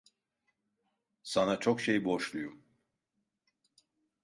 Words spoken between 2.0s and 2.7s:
borçluyum.